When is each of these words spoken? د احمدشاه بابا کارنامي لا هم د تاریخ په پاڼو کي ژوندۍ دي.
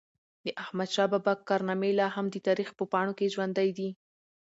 د 0.45 0.47
احمدشاه 0.63 1.11
بابا 1.13 1.33
کارنامي 1.49 1.91
لا 1.99 2.07
هم 2.15 2.25
د 2.31 2.35
تاریخ 2.47 2.69
په 2.77 2.83
پاڼو 2.91 3.13
کي 3.19 3.27
ژوندۍ 3.33 3.69
دي. 3.77 3.89